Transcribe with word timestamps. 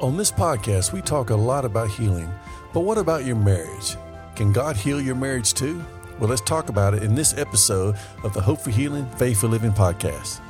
On 0.00 0.16
this 0.16 0.32
podcast, 0.32 0.94
we 0.94 1.02
talk 1.02 1.28
a 1.28 1.36
lot 1.36 1.66
about 1.66 1.90
healing, 1.90 2.32
but 2.72 2.80
what 2.80 2.96
about 2.96 3.26
your 3.26 3.36
marriage? 3.36 3.98
Can 4.34 4.50
God 4.50 4.74
heal 4.74 4.98
your 4.98 5.14
marriage 5.14 5.52
too? 5.52 5.84
Well, 6.18 6.30
let's 6.30 6.40
talk 6.40 6.70
about 6.70 6.94
it 6.94 7.02
in 7.02 7.14
this 7.14 7.36
episode 7.36 7.96
of 8.24 8.32
the 8.32 8.40
Hope 8.40 8.62
for 8.62 8.70
Healing, 8.70 9.04
Faith 9.16 9.42
for 9.42 9.48
Living 9.48 9.72
podcast. 9.72 10.40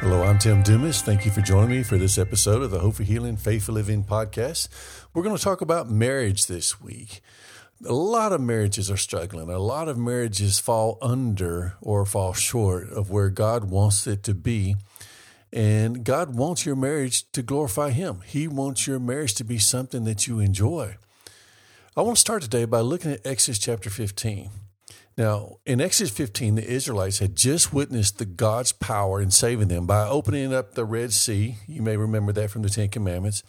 Hello, 0.00 0.24
I'm 0.24 0.38
Tim 0.38 0.62
Dumas. 0.62 1.00
Thank 1.00 1.24
you 1.24 1.30
for 1.30 1.40
joining 1.40 1.70
me 1.70 1.82
for 1.82 1.96
this 1.96 2.18
episode 2.18 2.60
of 2.60 2.70
the 2.70 2.80
Hope 2.80 2.96
for 2.96 3.02
Healing, 3.02 3.38
Faith 3.38 3.64
for 3.64 3.72
Living 3.72 4.04
podcast. 4.04 4.68
We're 5.14 5.22
going 5.22 5.36
to 5.38 5.42
talk 5.42 5.62
about 5.62 5.88
marriage 5.88 6.48
this 6.48 6.82
week 6.82 7.22
a 7.84 7.92
lot 7.92 8.32
of 8.32 8.40
marriages 8.40 8.90
are 8.90 8.96
struggling. 8.96 9.48
A 9.48 9.58
lot 9.58 9.88
of 9.88 9.96
marriages 9.96 10.58
fall 10.58 10.98
under 11.00 11.74
or 11.80 12.04
fall 12.04 12.32
short 12.32 12.90
of 12.90 13.10
where 13.10 13.30
God 13.30 13.64
wants 13.64 14.06
it 14.06 14.22
to 14.24 14.34
be. 14.34 14.76
And 15.52 16.04
God 16.04 16.36
wants 16.36 16.66
your 16.66 16.76
marriage 16.76 17.30
to 17.32 17.42
glorify 17.42 17.90
Him. 17.90 18.20
He 18.26 18.48
wants 18.48 18.86
your 18.86 18.98
marriage 18.98 19.34
to 19.36 19.44
be 19.44 19.58
something 19.58 20.04
that 20.04 20.26
you 20.26 20.40
enjoy. 20.40 20.96
I 21.96 22.02
want 22.02 22.16
to 22.16 22.20
start 22.20 22.42
today 22.42 22.64
by 22.64 22.80
looking 22.80 23.12
at 23.12 23.26
Exodus 23.26 23.58
chapter 23.58 23.90
15. 23.90 24.50
Now, 25.16 25.56
in 25.66 25.80
Exodus 25.80 26.12
15, 26.12 26.56
the 26.56 26.64
Israelites 26.64 27.18
had 27.18 27.34
just 27.34 27.72
witnessed 27.72 28.18
the 28.18 28.24
God's 28.24 28.70
power 28.70 29.20
in 29.20 29.32
saving 29.32 29.66
them 29.66 29.84
by 29.84 30.06
opening 30.06 30.54
up 30.54 30.74
the 30.74 30.84
Red 30.84 31.12
Sea. 31.12 31.56
You 31.66 31.82
may 31.82 31.96
remember 31.96 32.32
that 32.32 32.50
from 32.50 32.62
the 32.62 32.68
Ten 32.68 32.88
Commandments. 32.88 33.42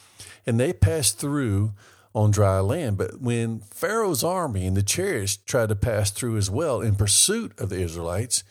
And 0.48 0.60
they 0.60 0.74
passed 0.74 1.20
through 1.20 1.74
on 2.14 2.32
dry 2.32 2.60
land. 2.60 2.98
But 2.98 3.22
when 3.22 3.60
Pharaoh's 3.72 4.24
army 4.24 4.66
and 4.66 4.76
the 4.76 4.84
chariots 4.84 5.38
tried 5.38 5.70
to 5.70 5.76
pass 5.76 6.12
through 6.12 6.38
as 6.38 6.50
well 6.50 6.82
in 6.82 6.96
pursuit 6.96 7.58
of 7.60 7.70
the 7.70 7.80
Israelites, 7.80 8.44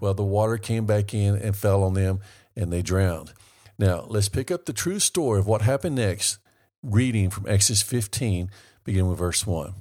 well, 0.00 0.14
the 0.14 0.24
water 0.24 0.58
came 0.58 0.86
back 0.86 1.14
in 1.14 1.36
and 1.36 1.56
fell 1.56 1.82
on 1.82 1.94
them 1.94 2.20
and 2.56 2.72
they 2.72 2.82
drowned. 2.82 3.32
Now, 3.78 4.04
let's 4.08 4.28
pick 4.28 4.50
up 4.50 4.64
the 4.64 4.72
true 4.72 4.98
story 4.98 5.38
of 5.38 5.46
what 5.46 5.62
happened 5.62 5.96
next, 5.96 6.38
reading 6.82 7.30
from 7.30 7.48
Exodus 7.48 7.82
15, 7.82 8.50
beginning 8.84 9.10
with 9.10 9.18
verse 9.18 9.46
1. 9.46 9.74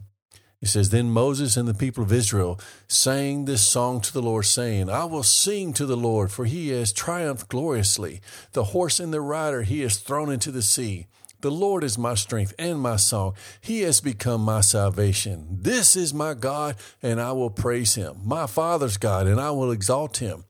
It 0.61 0.67
says, 0.67 0.89
Then 0.89 1.09
Moses 1.09 1.58
and 1.58 1.67
the 1.67 1.73
people 1.73 2.03
of 2.03 2.14
Israel 2.14 2.59
sang 2.88 3.45
this 3.45 3.67
song 3.67 4.00
to 4.02 4.14
the 4.14 4.22
Lord, 4.22 4.45
saying, 4.45 4.89
I 4.89 5.05
will 5.05 5.23
sing 5.23 5.73
to 5.73 5.88
the 5.88 5.98
Lord, 5.98 6.31
for 6.31 6.45
he 6.45 6.70
has 6.70 6.94
triumphed 6.94 7.50
gloriously. 7.50 8.22
The 8.53 8.66
horse 8.66 9.00
and 9.00 9.11
the 9.11 9.22
rider 9.22 9.64
he 9.64 9.81
has 9.81 9.98
thrown 9.98 10.31
into 10.31 10.52
the 10.52 10.61
sea. 10.61 11.08
The 11.42 11.52
Lord 11.52 11.84
is 11.84 11.97
my 11.97 12.14
strength 12.14 12.53
and 12.59 12.80
my 12.80 12.97
song. 12.97 13.34
He 13.61 13.81
has 13.81 14.00
become 14.00 14.42
my 14.42 14.61
salvation. 14.61 15.48
This 15.50 15.95
is 15.95 16.14
my 16.14 16.36
God, 16.36 16.75
and 17.02 17.20
I 17.20 17.31
will 17.31 17.50
praise 17.50 17.95
him. 17.95 18.17
My 18.23 18.45
Father's 18.45 18.98
God, 18.98 19.25
and 19.25 19.42
I 19.42 19.50
will 19.50 19.72
exalt 19.72 20.17
him. 20.17 20.44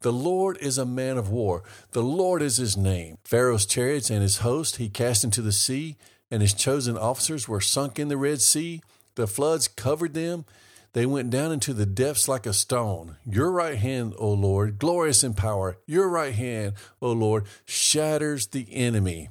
The 0.00 0.12
Lord 0.12 0.56
is 0.62 0.78
a 0.78 0.86
man 0.86 1.18
of 1.18 1.28
war. 1.28 1.64
The 1.92 2.02
Lord 2.02 2.40
is 2.40 2.56
his 2.56 2.78
name. 2.78 3.18
Pharaoh's 3.24 3.66
chariots 3.66 4.08
and 4.08 4.22
his 4.22 4.38
host 4.38 4.76
he 4.76 4.88
cast 4.88 5.22
into 5.22 5.42
the 5.42 5.52
sea, 5.52 5.96
and 6.30 6.40
his 6.40 6.54
chosen 6.54 6.96
officers 6.96 7.46
were 7.46 7.60
sunk 7.60 7.98
in 7.98 8.08
the 8.08 8.16
Red 8.16 8.40
Sea. 8.40 8.80
The 9.16 9.26
floods 9.26 9.68
covered 9.68 10.14
them. 10.14 10.46
They 10.94 11.04
went 11.04 11.28
down 11.28 11.52
into 11.52 11.74
the 11.74 11.84
depths 11.84 12.26
like 12.26 12.46
a 12.46 12.54
stone. 12.54 13.16
Your 13.26 13.50
right 13.50 13.76
hand, 13.76 14.14
O 14.16 14.30
Lord, 14.32 14.78
glorious 14.78 15.22
in 15.22 15.34
power, 15.34 15.76
your 15.86 16.08
right 16.08 16.34
hand, 16.34 16.72
O 17.02 17.12
Lord, 17.12 17.44
shatters 17.66 18.46
the 18.46 18.66
enemy. 18.72 19.28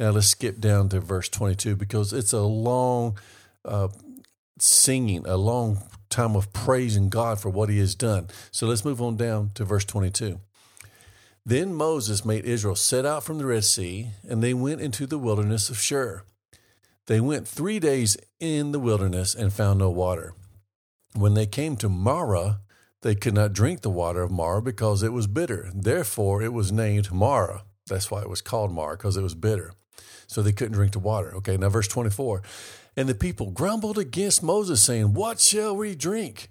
Now 0.00 0.12
let's 0.12 0.28
skip 0.28 0.60
down 0.60 0.88
to 0.88 1.00
verse 1.00 1.28
22 1.28 1.76
because 1.76 2.14
it's 2.14 2.32
a 2.32 2.40
long 2.40 3.18
uh, 3.66 3.88
singing, 4.58 5.26
a 5.26 5.36
long 5.36 5.82
time 6.08 6.34
of 6.36 6.54
praising 6.54 7.10
God 7.10 7.38
for 7.38 7.50
what 7.50 7.68
he 7.68 7.78
has 7.80 7.94
done. 7.94 8.28
So 8.50 8.66
let's 8.66 8.82
move 8.82 9.02
on 9.02 9.18
down 9.18 9.50
to 9.56 9.64
verse 9.66 9.84
22. 9.84 10.40
Then 11.44 11.74
Moses 11.74 12.24
made 12.24 12.46
Israel 12.46 12.76
set 12.76 13.04
out 13.04 13.24
from 13.24 13.36
the 13.36 13.44
Red 13.44 13.64
Sea, 13.64 14.08
and 14.26 14.42
they 14.42 14.54
went 14.54 14.80
into 14.80 15.06
the 15.06 15.18
wilderness 15.18 15.68
of 15.68 15.78
Shur. 15.78 16.22
They 17.06 17.20
went 17.20 17.46
three 17.46 17.78
days 17.78 18.16
in 18.38 18.72
the 18.72 18.80
wilderness 18.80 19.34
and 19.34 19.52
found 19.52 19.80
no 19.80 19.90
water. 19.90 20.32
When 21.14 21.34
they 21.34 21.46
came 21.46 21.76
to 21.76 21.90
Marah, 21.90 22.60
they 23.02 23.14
could 23.14 23.34
not 23.34 23.52
drink 23.52 23.82
the 23.82 23.90
water 23.90 24.22
of 24.22 24.30
Marah 24.30 24.62
because 24.62 25.02
it 25.02 25.12
was 25.12 25.26
bitter. 25.26 25.70
Therefore, 25.74 26.40
it 26.40 26.54
was 26.54 26.72
named 26.72 27.12
Marah. 27.12 27.64
That's 27.86 28.10
why 28.10 28.22
it 28.22 28.30
was 28.30 28.40
called 28.40 28.72
Marah, 28.72 28.96
because 28.96 29.18
it 29.18 29.22
was 29.22 29.34
bitter 29.34 29.74
so 30.26 30.42
they 30.42 30.52
couldn't 30.52 30.74
drink 30.74 30.92
the 30.92 30.98
water. 30.98 31.34
Okay, 31.36 31.56
now 31.56 31.68
verse 31.68 31.88
24. 31.88 32.42
And 32.96 33.08
the 33.08 33.14
people 33.14 33.50
grumbled 33.50 33.98
against 33.98 34.42
Moses, 34.42 34.82
saying, 34.82 35.14
What 35.14 35.40
shall 35.40 35.76
we 35.76 35.94
drink? 35.94 36.50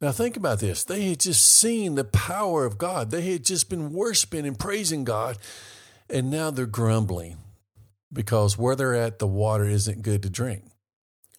Now 0.00 0.10
think 0.10 0.36
about 0.36 0.58
this. 0.58 0.82
They 0.82 1.08
had 1.10 1.20
just 1.20 1.44
seen 1.44 1.94
the 1.94 2.04
power 2.04 2.64
of 2.64 2.76
God, 2.76 3.10
they 3.10 3.32
had 3.32 3.44
just 3.44 3.70
been 3.70 3.92
worshiping 3.92 4.46
and 4.46 4.58
praising 4.58 5.04
God, 5.04 5.38
and 6.10 6.30
now 6.30 6.50
they're 6.50 6.66
grumbling 6.66 7.38
because 8.12 8.58
where 8.58 8.76
they're 8.76 8.94
at, 8.94 9.18
the 9.18 9.26
water 9.26 9.64
isn't 9.64 10.02
good 10.02 10.22
to 10.22 10.30
drink. 10.30 10.64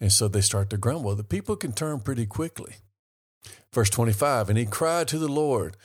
And 0.01 0.11
so 0.11 0.27
they 0.27 0.41
start 0.41 0.69
to 0.71 0.77
grumble. 0.77 1.15
The 1.15 1.23
people 1.23 1.55
can 1.55 1.71
turn 1.71 1.99
pretty 1.99 2.25
quickly. 2.25 2.75
Verse 3.71 3.89
25, 3.89 4.49
and 4.49 4.57
he 4.57 4.65
cried 4.65 5.07
to 5.09 5.17
the 5.17 5.27
Lord, 5.27 5.77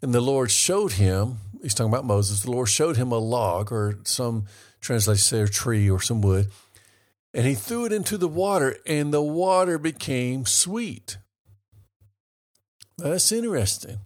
and 0.00 0.14
the 0.14 0.20
Lord 0.20 0.50
showed 0.50 0.92
him, 0.92 1.38
he's 1.64 1.72
talking 1.72 1.92
about 1.92 2.04
Moses, 2.04 2.42
the 2.42 2.50
Lord 2.50 2.68
showed 2.68 2.98
him 2.98 3.10
a 3.10 3.18
log 3.18 3.72
or 3.72 3.98
some 4.04 4.44
translation 4.82 5.22
say 5.22 5.40
a 5.40 5.48
tree 5.48 5.88
or 5.90 5.98
some 5.98 6.20
wood, 6.20 6.50
and 7.32 7.46
he 7.46 7.54
threw 7.54 7.86
it 7.86 7.92
into 7.92 8.18
the 8.18 8.28
water, 8.28 8.76
and 8.86 9.12
the 9.12 9.22
water 9.22 9.78
became 9.78 10.44
sweet. 10.44 11.16
That's 12.98 13.32
interesting. 13.32 14.00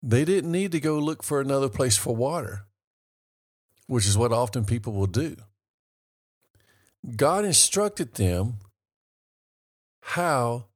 They 0.00 0.24
didn't 0.24 0.52
need 0.52 0.70
to 0.72 0.80
go 0.80 0.98
look 0.98 1.24
for 1.24 1.40
another 1.40 1.68
place 1.68 1.96
for 1.96 2.14
water, 2.14 2.64
which 3.88 4.06
is 4.06 4.16
what 4.16 4.32
often 4.32 4.64
people 4.64 4.92
will 4.92 5.08
do. 5.08 5.36
God 7.16 7.44
instructed 7.44 8.14
them 8.14 8.58
how 10.00 10.66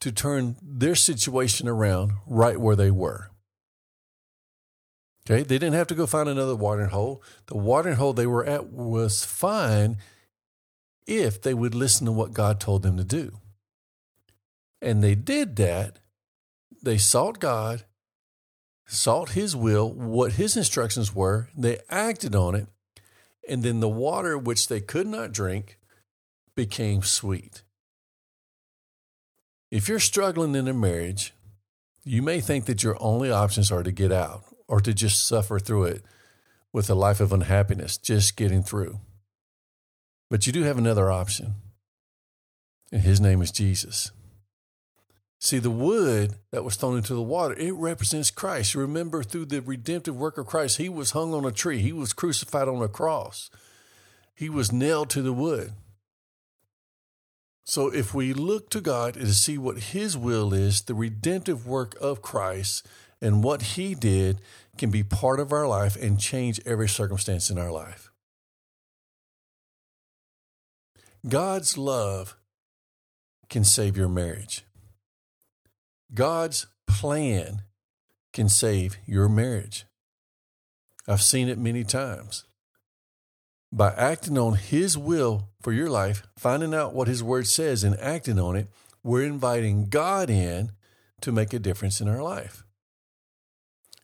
to 0.00 0.10
turn 0.10 0.56
their 0.60 0.96
situation 0.96 1.68
around 1.68 2.14
right 2.26 2.60
where 2.60 2.74
they 2.74 2.90
were. 2.90 3.31
Okay, 5.24 5.42
they 5.42 5.58
didn't 5.58 5.74
have 5.74 5.86
to 5.88 5.94
go 5.94 6.06
find 6.06 6.28
another 6.28 6.56
watering 6.56 6.90
hole. 6.90 7.22
The 7.46 7.56
watering 7.56 7.96
hole 7.96 8.12
they 8.12 8.26
were 8.26 8.44
at 8.44 8.70
was 8.70 9.24
fine 9.24 9.98
if 11.06 11.40
they 11.40 11.54
would 11.54 11.74
listen 11.74 12.06
to 12.06 12.12
what 12.12 12.32
God 12.32 12.58
told 12.58 12.82
them 12.82 12.96
to 12.96 13.04
do. 13.04 13.38
And 14.80 15.02
they 15.02 15.14
did 15.14 15.56
that. 15.56 16.00
They 16.82 16.98
sought 16.98 17.38
God, 17.38 17.84
sought 18.86 19.30
His 19.30 19.54
will, 19.54 19.92
what 19.92 20.32
His 20.32 20.56
instructions 20.56 21.14
were. 21.14 21.48
They 21.56 21.78
acted 21.88 22.34
on 22.34 22.56
it. 22.56 22.66
And 23.48 23.62
then 23.62 23.78
the 23.78 23.88
water 23.88 24.36
which 24.36 24.66
they 24.66 24.80
could 24.80 25.06
not 25.06 25.30
drink 25.30 25.78
became 26.56 27.02
sweet. 27.02 27.62
If 29.70 29.88
you're 29.88 30.00
struggling 30.00 30.56
in 30.56 30.66
a 30.66 30.74
marriage, 30.74 31.32
you 32.04 32.22
may 32.22 32.40
think 32.40 32.64
that 32.64 32.82
your 32.82 32.96
only 33.00 33.30
options 33.30 33.70
are 33.70 33.84
to 33.84 33.92
get 33.92 34.10
out 34.10 34.51
or 34.68 34.80
to 34.80 34.92
just 34.92 35.26
suffer 35.26 35.58
through 35.58 35.84
it 35.84 36.02
with 36.72 36.88
a 36.88 36.94
life 36.94 37.20
of 37.20 37.32
unhappiness, 37.32 37.98
just 37.98 38.36
getting 38.36 38.62
through. 38.62 39.00
But 40.30 40.46
you 40.46 40.52
do 40.52 40.62
have 40.62 40.78
another 40.78 41.10
option, 41.10 41.54
and 42.90 43.02
his 43.02 43.20
name 43.20 43.42
is 43.42 43.50
Jesus. 43.50 44.10
See, 45.38 45.58
the 45.58 45.70
wood 45.70 46.36
that 46.52 46.64
was 46.64 46.76
thrown 46.76 46.96
into 46.96 47.14
the 47.14 47.20
water, 47.20 47.54
it 47.58 47.74
represents 47.74 48.30
Christ. 48.30 48.74
Remember, 48.74 49.22
through 49.22 49.46
the 49.46 49.60
redemptive 49.60 50.16
work 50.16 50.38
of 50.38 50.46
Christ, 50.46 50.78
he 50.78 50.88
was 50.88 51.10
hung 51.10 51.34
on 51.34 51.44
a 51.44 51.50
tree, 51.50 51.80
he 51.80 51.92
was 51.92 52.12
crucified 52.12 52.68
on 52.68 52.80
a 52.80 52.88
cross, 52.88 53.50
he 54.34 54.48
was 54.48 54.72
nailed 54.72 55.10
to 55.10 55.20
the 55.20 55.32
wood. 55.32 55.72
So, 57.64 57.88
if 57.88 58.12
we 58.12 58.32
look 58.32 58.70
to 58.70 58.80
God 58.80 59.14
to 59.14 59.32
see 59.32 59.56
what 59.56 59.78
His 59.78 60.16
will 60.16 60.52
is, 60.52 60.82
the 60.82 60.94
redemptive 60.94 61.66
work 61.66 61.96
of 62.00 62.20
Christ, 62.20 62.86
and 63.22 63.42
what 63.42 63.62
He 63.62 63.94
did 63.94 64.40
can 64.76 64.90
be 64.90 65.04
part 65.04 65.40
of 65.40 65.52
our 65.52 65.66
life 65.66 65.96
and 65.96 66.20
change 66.20 66.60
every 66.66 66.88
circumstance 66.88 67.48
in 67.48 67.56
our 67.56 67.70
life. 67.70 68.10
God's 71.26 71.78
love 71.78 72.36
can 73.48 73.64
save 73.64 73.96
your 73.96 74.08
marriage. 74.08 74.64
God's 76.12 76.66
plan 76.86 77.62
can 78.32 78.48
save 78.48 78.96
your 79.06 79.28
marriage. 79.28 79.86
I've 81.06 81.22
seen 81.22 81.48
it 81.48 81.58
many 81.58 81.84
times. 81.84 82.44
By 83.72 83.92
acting 83.92 84.36
on 84.36 84.54
His 84.54 84.98
will 84.98 85.48
for 85.62 85.72
your 85.72 85.88
life, 85.88 86.26
finding 86.36 86.74
out 86.74 86.92
what 86.92 87.08
His 87.08 87.22
Word 87.22 87.46
says 87.46 87.84
and 87.84 87.98
acting 88.00 88.38
on 88.38 88.56
it, 88.56 88.68
we're 89.04 89.24
inviting 89.24 89.86
God 89.86 90.28
in 90.28 90.72
to 91.20 91.32
make 91.32 91.52
a 91.52 91.58
difference 91.58 92.00
in 92.00 92.08
our 92.08 92.22
life. 92.22 92.64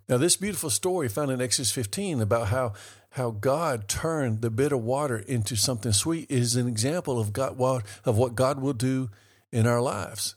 Now, 0.08 0.16
this 0.16 0.37
beautiful 0.37 0.70
story 0.70 1.08
found 1.08 1.31
in 1.31 1.43
Exodus 1.43 1.70
15 1.70 2.22
about 2.22 2.49
how, 2.49 2.72
how 3.10 3.31
God 3.31 3.88
turned 3.88 4.40
the 4.40 4.50
bitter 4.50 4.76
water 4.76 5.19
into 5.19 5.55
something 5.55 5.93
sweet 5.93 6.31
is 6.31 6.56
an 6.56 6.66
example 6.66 7.20
of, 7.20 7.32
God, 7.32 7.84
of 8.05 8.16
what 8.16 8.34
God 8.34 8.60
will 8.60 8.72
do 8.72 9.10
in 9.52 9.66
our 9.66 9.82
lives 9.82 10.34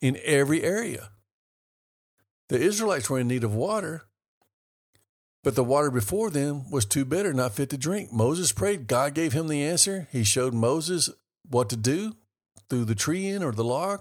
in 0.00 0.18
every 0.24 0.62
area. 0.62 1.10
The 2.48 2.60
Israelites 2.60 3.08
were 3.08 3.20
in 3.20 3.28
need 3.28 3.44
of 3.44 3.54
water, 3.54 4.02
but 5.42 5.54
the 5.54 5.64
water 5.64 5.90
before 5.90 6.30
them 6.30 6.70
was 6.70 6.84
too 6.84 7.04
bitter, 7.04 7.32
not 7.32 7.54
fit 7.54 7.70
to 7.70 7.78
drink. 7.78 8.12
Moses 8.12 8.52
prayed. 8.52 8.86
God 8.86 9.14
gave 9.14 9.32
him 9.32 9.48
the 9.48 9.62
answer. 9.62 10.08
He 10.10 10.24
showed 10.24 10.54
Moses 10.54 11.08
what 11.48 11.70
to 11.70 11.76
do 11.76 12.16
through 12.68 12.84
the 12.84 12.94
tree 12.94 13.28
in 13.28 13.42
or 13.42 13.52
the 13.52 13.64
log. 13.64 14.00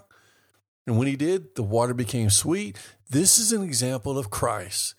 And 0.86 0.98
when 0.98 1.08
he 1.08 1.16
did, 1.16 1.56
the 1.56 1.64
water 1.64 1.94
became 1.94 2.30
sweet. 2.30 2.78
This 3.10 3.38
is 3.38 3.54
an 3.54 3.64
example 3.64 4.18
of 4.18 4.30
Christ. 4.30 4.96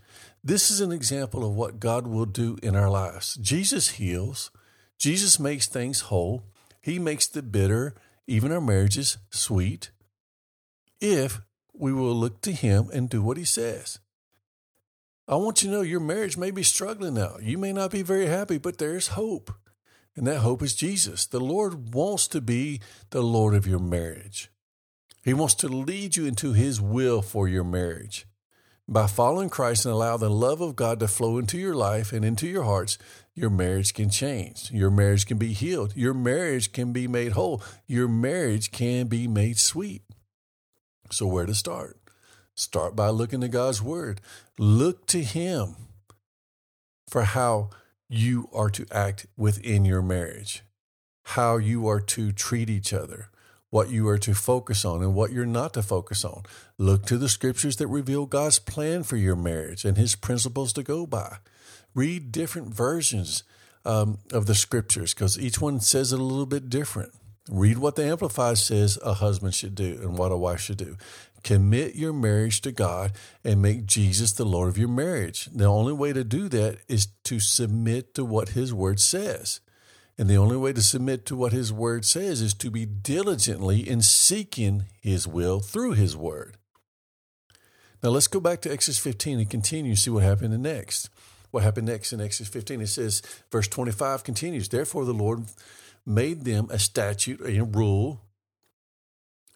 This 0.46 0.70
is 0.70 0.82
an 0.82 0.92
example 0.92 1.42
of 1.42 1.54
what 1.54 1.80
God 1.80 2.06
will 2.06 2.26
do 2.26 2.58
in 2.62 2.76
our 2.76 2.90
lives. 2.90 3.36
Jesus 3.36 3.92
heals, 3.92 4.50
Jesus 4.98 5.40
makes 5.40 5.66
things 5.66 6.02
whole. 6.02 6.44
He 6.82 6.98
makes 6.98 7.26
the 7.26 7.42
bitter, 7.42 7.94
even 8.26 8.52
our 8.52 8.60
marriages, 8.60 9.16
sweet, 9.30 9.90
if 11.00 11.40
we 11.72 11.94
will 11.94 12.14
look 12.14 12.42
to 12.42 12.52
Him 12.52 12.90
and 12.92 13.08
do 13.08 13.22
what 13.22 13.38
He 13.38 13.46
says. 13.46 14.00
I 15.26 15.36
want 15.36 15.62
you 15.62 15.70
to 15.70 15.76
know 15.76 15.80
your 15.80 16.00
marriage 16.00 16.36
may 16.36 16.50
be 16.50 16.62
struggling 16.62 17.14
now. 17.14 17.36
You 17.40 17.56
may 17.56 17.72
not 17.72 17.90
be 17.90 18.02
very 18.02 18.26
happy, 18.26 18.58
but 18.58 18.76
there's 18.76 19.08
hope. 19.08 19.50
And 20.14 20.26
that 20.26 20.40
hope 20.40 20.62
is 20.62 20.74
Jesus. 20.74 21.24
The 21.24 21.40
Lord 21.40 21.94
wants 21.94 22.28
to 22.28 22.42
be 22.42 22.82
the 23.08 23.22
Lord 23.22 23.54
of 23.54 23.66
your 23.66 23.78
marriage. 23.78 24.50
He 25.24 25.32
wants 25.32 25.54
to 25.54 25.68
lead 25.68 26.18
you 26.18 26.26
into 26.26 26.52
His 26.52 26.82
will 26.82 27.22
for 27.22 27.48
your 27.48 27.64
marriage. 27.64 28.26
By 28.86 29.06
following 29.06 29.48
Christ 29.48 29.86
and 29.86 29.94
allow 29.94 30.18
the 30.18 30.28
love 30.28 30.60
of 30.60 30.76
God 30.76 31.00
to 31.00 31.08
flow 31.08 31.38
into 31.38 31.56
your 31.56 31.74
life 31.74 32.12
and 32.12 32.22
into 32.22 32.46
your 32.46 32.64
hearts, 32.64 32.98
your 33.34 33.48
marriage 33.48 33.94
can 33.94 34.10
change. 34.10 34.70
Your 34.70 34.90
marriage 34.90 35.24
can 35.24 35.38
be 35.38 35.54
healed. 35.54 35.96
Your 35.96 36.12
marriage 36.12 36.70
can 36.70 36.92
be 36.92 37.08
made 37.08 37.32
whole. 37.32 37.62
Your 37.86 38.08
marriage 38.08 38.72
can 38.72 39.06
be 39.06 39.26
made 39.26 39.58
sweet. 39.58 40.02
So, 41.10 41.26
where 41.26 41.46
to 41.46 41.54
start? 41.54 41.98
Start 42.54 42.94
by 42.94 43.08
looking 43.08 43.40
to 43.40 43.48
God's 43.48 43.80
Word. 43.80 44.20
Look 44.58 45.06
to 45.06 45.22
Him 45.22 45.76
for 47.08 47.22
how 47.22 47.70
you 48.10 48.50
are 48.52 48.70
to 48.70 48.86
act 48.92 49.26
within 49.34 49.86
your 49.86 50.02
marriage, 50.02 50.62
how 51.24 51.56
you 51.56 51.88
are 51.88 52.00
to 52.00 52.32
treat 52.32 52.68
each 52.68 52.92
other, 52.92 53.30
what 53.74 53.90
you 53.90 54.06
are 54.06 54.18
to 54.18 54.34
focus 54.34 54.84
on 54.84 55.02
and 55.02 55.16
what 55.16 55.32
you're 55.32 55.44
not 55.44 55.74
to 55.74 55.82
focus 55.82 56.24
on. 56.24 56.44
Look 56.78 57.06
to 57.06 57.18
the 57.18 57.28
scriptures 57.28 57.74
that 57.78 57.88
reveal 57.88 58.24
God's 58.24 58.60
plan 58.60 59.02
for 59.02 59.16
your 59.16 59.34
marriage 59.34 59.84
and 59.84 59.96
His 59.96 60.14
principles 60.14 60.72
to 60.74 60.84
go 60.84 61.06
by. 61.06 61.38
Read 61.92 62.30
different 62.30 62.72
versions 62.72 63.42
um, 63.84 64.18
of 64.32 64.46
the 64.46 64.54
scriptures 64.54 65.12
because 65.12 65.36
each 65.40 65.60
one 65.60 65.80
says 65.80 66.12
it 66.12 66.20
a 66.20 66.22
little 66.22 66.46
bit 66.46 66.70
different. 66.70 67.14
Read 67.50 67.78
what 67.78 67.96
the 67.96 68.04
Amplified 68.04 68.58
says 68.58 68.96
a 69.02 69.14
husband 69.14 69.56
should 69.56 69.74
do 69.74 69.98
and 70.02 70.16
what 70.16 70.30
a 70.30 70.36
wife 70.36 70.60
should 70.60 70.78
do. 70.78 70.96
Commit 71.42 71.96
your 71.96 72.12
marriage 72.12 72.60
to 72.60 72.70
God 72.70 73.10
and 73.42 73.60
make 73.60 73.86
Jesus 73.86 74.30
the 74.30 74.44
Lord 74.44 74.68
of 74.68 74.78
your 74.78 74.86
marriage. 74.86 75.46
The 75.46 75.64
only 75.64 75.92
way 75.92 76.12
to 76.12 76.22
do 76.22 76.48
that 76.48 76.78
is 76.88 77.08
to 77.24 77.40
submit 77.40 78.14
to 78.14 78.24
what 78.24 78.50
His 78.50 78.72
Word 78.72 79.00
says. 79.00 79.58
And 80.16 80.28
the 80.28 80.36
only 80.36 80.56
way 80.56 80.72
to 80.72 80.82
submit 80.82 81.26
to 81.26 81.36
what 81.36 81.52
His 81.52 81.72
Word 81.72 82.04
says 82.04 82.40
is 82.40 82.54
to 82.54 82.70
be 82.70 82.86
diligently 82.86 83.88
in 83.88 84.00
seeking 84.00 84.84
His 85.00 85.26
will 85.26 85.60
through 85.60 85.92
His 85.92 86.16
Word. 86.16 86.56
Now 88.02 88.10
let's 88.10 88.26
go 88.26 88.38
back 88.38 88.60
to 88.62 88.72
Exodus 88.72 88.98
15 88.98 89.40
and 89.40 89.50
continue 89.50 89.96
see 89.96 90.10
what 90.10 90.22
happened 90.22 90.56
next. 90.62 91.10
What 91.50 91.62
happened 91.62 91.86
next 91.86 92.12
in 92.12 92.20
Exodus 92.20 92.52
15? 92.52 92.80
It 92.80 92.88
says, 92.88 93.22
verse 93.50 93.68
25 93.68 94.24
continues, 94.24 94.68
Therefore 94.68 95.04
the 95.04 95.14
Lord 95.14 95.44
made 96.04 96.44
them 96.44 96.68
a 96.70 96.78
statute, 96.78 97.40
a 97.40 97.64
rule, 97.64 98.20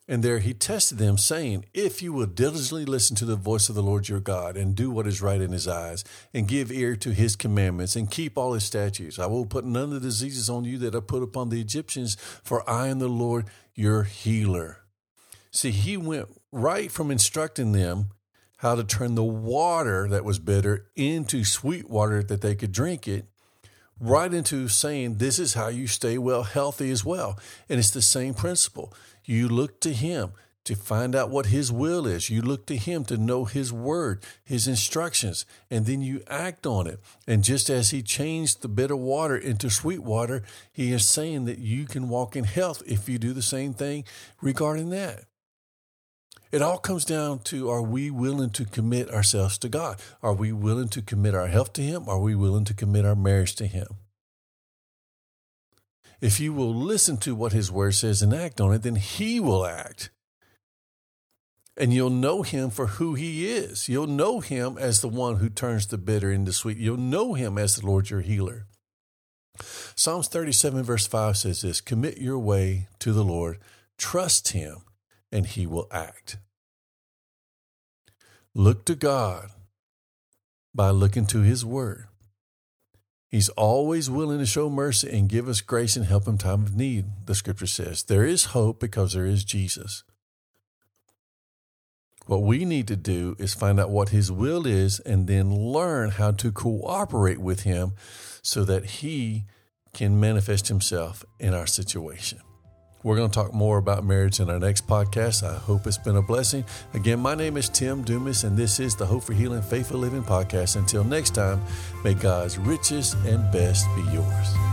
and 0.08 0.22
there 0.22 0.38
he 0.38 0.54
tested 0.54 0.96
them, 0.96 1.18
saying, 1.18 1.66
If 1.74 2.00
you 2.00 2.14
will 2.14 2.26
diligently 2.26 2.86
listen 2.86 3.14
to 3.16 3.26
the 3.26 3.36
voice 3.36 3.68
of 3.68 3.74
the 3.74 3.82
Lord 3.82 4.08
your 4.08 4.20
God, 4.20 4.56
and 4.56 4.74
do 4.74 4.90
what 4.90 5.06
is 5.06 5.20
right 5.20 5.40
in 5.40 5.52
his 5.52 5.68
eyes, 5.68 6.02
and 6.32 6.48
give 6.48 6.72
ear 6.72 6.96
to 6.96 7.12
his 7.12 7.36
commandments, 7.36 7.94
and 7.94 8.10
keep 8.10 8.38
all 8.38 8.54
his 8.54 8.64
statutes, 8.64 9.18
I 9.18 9.26
will 9.26 9.44
put 9.44 9.66
none 9.66 9.84
of 9.84 9.90
the 9.90 10.00
diseases 10.00 10.48
on 10.48 10.64
you 10.64 10.78
that 10.78 10.94
I 10.94 11.00
put 11.00 11.22
upon 11.22 11.50
the 11.50 11.60
Egyptians, 11.60 12.16
for 12.42 12.68
I 12.68 12.88
am 12.88 13.00
the 13.00 13.08
Lord 13.08 13.46
your 13.74 14.04
healer. 14.04 14.78
See, 15.50 15.72
he 15.72 15.98
went 15.98 16.28
right 16.50 16.90
from 16.90 17.10
instructing 17.10 17.72
them 17.72 18.06
how 18.58 18.74
to 18.74 18.84
turn 18.84 19.14
the 19.14 19.22
water 19.24 20.08
that 20.08 20.24
was 20.24 20.38
bitter 20.38 20.86
into 20.96 21.44
sweet 21.44 21.88
water 21.88 22.22
that 22.22 22.40
they 22.40 22.54
could 22.54 22.72
drink 22.72 23.06
it 23.06 23.26
right 24.00 24.32
into 24.32 24.68
saying 24.68 25.16
this 25.16 25.38
is 25.38 25.54
how 25.54 25.68
you 25.68 25.86
stay 25.86 26.18
well 26.18 26.42
healthy 26.42 26.90
as 26.90 27.04
well. 27.04 27.38
And 27.68 27.78
it's 27.78 27.90
the 27.90 28.02
same 28.02 28.34
principle. 28.34 28.92
You 29.24 29.48
look 29.48 29.80
to 29.80 29.92
Him 29.92 30.32
to 30.64 30.74
find 30.74 31.14
out 31.14 31.30
what 31.30 31.46
His 31.46 31.72
will 31.72 32.06
is. 32.06 32.28
You 32.28 32.42
look 32.42 32.66
to 32.66 32.76
Him 32.76 33.04
to 33.06 33.16
know 33.16 33.44
His 33.46 33.72
word, 33.72 34.22
His 34.44 34.68
instructions, 34.68 35.46
and 35.70 35.86
then 35.86 36.02
you 36.02 36.22
act 36.28 36.66
on 36.66 36.86
it. 36.86 37.00
And 37.26 37.42
just 37.42 37.70
as 37.70 37.90
He 37.90 38.02
changed 38.02 38.60
the 38.60 38.68
bitter 38.68 38.96
water 38.96 39.36
into 39.36 39.70
sweet 39.70 40.02
water, 40.02 40.42
He 40.70 40.92
is 40.92 41.08
saying 41.08 41.46
that 41.46 41.58
you 41.58 41.86
can 41.86 42.08
walk 42.08 42.36
in 42.36 42.44
health 42.44 42.82
if 42.86 43.08
you 43.08 43.18
do 43.18 43.32
the 43.32 43.42
same 43.42 43.72
thing 43.72 44.04
regarding 44.42 44.90
that. 44.90 45.24
It 46.50 46.62
all 46.62 46.78
comes 46.78 47.04
down 47.04 47.40
to 47.40 47.68
are 47.68 47.82
we 47.82 48.10
willing 48.10 48.50
to 48.50 48.64
commit 48.64 49.10
ourselves 49.10 49.58
to 49.58 49.68
God? 49.68 50.00
Are 50.22 50.32
we 50.32 50.52
willing 50.52 50.88
to 50.90 51.02
commit 51.02 51.34
our 51.34 51.48
health 51.48 51.74
to 51.74 51.82
Him? 51.82 52.08
Are 52.08 52.20
we 52.20 52.34
willing 52.34 52.64
to 52.64 52.74
commit 52.74 53.04
our 53.04 53.14
marriage 53.14 53.54
to 53.56 53.66
Him? 53.66 53.88
If 56.20 56.40
you 56.40 56.52
will 56.52 56.74
listen 56.74 57.18
to 57.18 57.34
what 57.34 57.52
His 57.52 57.70
Word 57.70 57.94
says 57.94 58.22
and 58.22 58.32
act 58.32 58.60
on 58.60 58.72
it, 58.72 58.82
then 58.82 58.96
He 58.96 59.38
will 59.40 59.66
act. 59.66 60.10
And 61.76 61.92
you'll 61.92 62.10
know 62.10 62.42
Him 62.42 62.70
for 62.70 62.86
who 62.86 63.14
He 63.14 63.46
is. 63.46 63.88
You'll 63.88 64.06
know 64.06 64.40
Him 64.40 64.78
as 64.78 65.00
the 65.00 65.08
one 65.08 65.36
who 65.36 65.50
turns 65.50 65.86
the 65.86 65.98
bitter 65.98 66.32
into 66.32 66.52
sweet. 66.52 66.78
You'll 66.78 66.96
know 66.96 67.34
Him 67.34 67.58
as 67.58 67.76
the 67.76 67.86
Lord 67.86 68.08
your 68.08 68.22
healer. 68.22 68.66
Psalms 69.94 70.28
37, 70.28 70.82
verse 70.82 71.06
5 71.06 71.36
says 71.36 71.60
this 71.60 71.80
Commit 71.82 72.18
your 72.18 72.38
way 72.38 72.88
to 73.00 73.12
the 73.12 73.24
Lord, 73.24 73.58
trust 73.98 74.48
Him 74.52 74.78
and 75.30 75.46
he 75.46 75.66
will 75.66 75.86
act. 75.90 76.38
Look 78.54 78.84
to 78.86 78.94
God 78.94 79.50
by 80.74 80.90
looking 80.90 81.26
to 81.26 81.40
his 81.40 81.64
word. 81.64 82.06
He's 83.28 83.50
always 83.50 84.08
willing 84.08 84.38
to 84.38 84.46
show 84.46 84.70
mercy 84.70 85.10
and 85.10 85.28
give 85.28 85.48
us 85.48 85.60
grace 85.60 85.96
and 85.96 86.06
help 86.06 86.26
in 86.26 86.38
time 86.38 86.62
of 86.62 86.74
need, 86.74 87.06
the 87.26 87.34
scripture 87.34 87.66
says. 87.66 88.02
There 88.04 88.24
is 88.24 88.46
hope 88.46 88.80
because 88.80 89.12
there 89.12 89.26
is 89.26 89.44
Jesus. 89.44 90.02
What 92.26 92.42
we 92.42 92.64
need 92.64 92.88
to 92.88 92.96
do 92.96 93.36
is 93.38 93.54
find 93.54 93.78
out 93.78 93.90
what 93.90 94.10
his 94.10 94.32
will 94.32 94.66
is 94.66 95.00
and 95.00 95.26
then 95.26 95.54
learn 95.54 96.10
how 96.10 96.32
to 96.32 96.52
cooperate 96.52 97.38
with 97.38 97.62
him 97.62 97.92
so 98.42 98.64
that 98.64 98.84
he 98.84 99.44
can 99.94 100.20
manifest 100.20 100.68
himself 100.68 101.24
in 101.38 101.54
our 101.54 101.66
situation. 101.66 102.40
We're 103.02 103.16
going 103.16 103.30
to 103.30 103.34
talk 103.34 103.54
more 103.54 103.78
about 103.78 104.04
marriage 104.04 104.40
in 104.40 104.50
our 104.50 104.58
next 104.58 104.86
podcast. 104.86 105.48
I 105.48 105.56
hope 105.56 105.86
it's 105.86 105.98
been 105.98 106.16
a 106.16 106.22
blessing. 106.22 106.64
Again, 106.94 107.20
my 107.20 107.34
name 107.34 107.56
is 107.56 107.68
Tim 107.68 108.02
Dumas, 108.02 108.42
and 108.44 108.56
this 108.56 108.80
is 108.80 108.96
the 108.96 109.06
Hope 109.06 109.22
for 109.22 109.34
Healing 109.34 109.62
Faith 109.62 109.88
for 109.88 109.96
Living 109.96 110.24
podcast. 110.24 110.76
Until 110.76 111.04
next 111.04 111.34
time, 111.34 111.62
may 112.02 112.14
God's 112.14 112.58
richest 112.58 113.14
and 113.24 113.50
best 113.52 113.86
be 113.94 114.02
yours. 114.12 114.67